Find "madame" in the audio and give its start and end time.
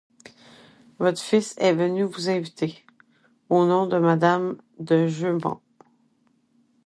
3.99-4.57